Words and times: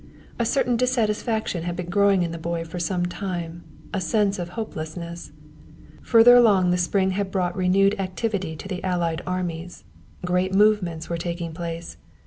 A 0.39 0.47
certain 0.47 0.77
dissatisfaction 0.77 1.61
had 1.61 1.75
been 1.75 1.87
growing 1.91 2.23
in 2.23 2.31
the 2.31 2.39
boy 2.39 2.65
for 2.65 2.79
some 2.79 3.05
time, 3.05 3.63
a 3.93 4.01
sense 4.01 4.39
of 4.39 4.49
hopelessness. 4.57 5.31
Further 6.01 6.35
along 6.35 6.71
the 6.71 6.77
spring 6.79 7.11
had 7.11 7.29
brought 7.29 7.55
renewed 7.55 7.93
activity 7.99 8.55
to 8.55 8.67
the 8.67 8.83
Allied 8.83 9.21
armies. 9.27 9.83
Great 10.25 10.55
movements 10.55 11.07
were 11.07 11.17
taking 11.19 11.53
place. 11.53 11.97